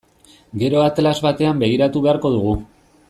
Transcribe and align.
Gero 0.61 0.79
atlas 0.85 1.13
batean 1.27 1.61
begiratu 1.65 2.05
beharko 2.07 2.33
dugu. 2.39 2.57